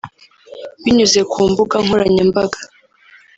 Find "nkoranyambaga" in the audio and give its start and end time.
1.85-2.59